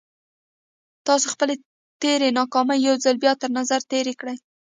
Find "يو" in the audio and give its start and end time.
2.87-2.95